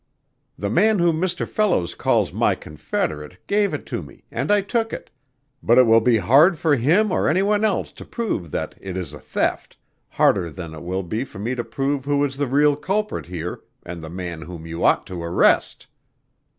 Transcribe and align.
"The 0.57 0.71
man 0.71 0.97
whom 0.97 1.21
Mr. 1.21 1.47
Fellows 1.47 1.93
calls 1.93 2.33
my 2.33 2.55
confederate 2.55 3.37
gave 3.45 3.71
it 3.71 3.85
to 3.85 4.01
me 4.01 4.23
and 4.31 4.49
I 4.51 4.61
took 4.61 4.91
it; 4.91 5.11
but 5.61 5.77
it 5.77 5.85
will 5.85 6.01
be 6.01 6.17
hard 6.17 6.57
for 6.57 6.75
him 6.75 7.11
or 7.11 7.29
any 7.29 7.43
one 7.43 7.63
else 7.63 7.91
to 7.91 8.03
prove 8.03 8.49
that 8.49 8.73
it 8.81 8.97
is 8.97 9.13
a 9.13 9.19
theft, 9.19 9.77
harder 10.09 10.49
than 10.49 10.73
it 10.73 10.81
will 10.81 11.03
be 11.03 11.23
for 11.23 11.37
me 11.37 11.53
to 11.53 11.63
prove 11.63 12.05
who 12.05 12.25
is 12.25 12.37
the 12.37 12.47
real 12.47 12.75
culprit 12.75 13.27
here 13.27 13.61
and 13.85 14.01
the 14.01 14.09
man 14.09 14.41
whom 14.41 14.65
you 14.65 14.83
ought 14.83 15.05
to 15.05 15.21
arrest. 15.21 15.85